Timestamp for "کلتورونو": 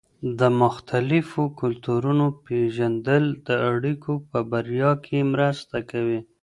1.59-2.25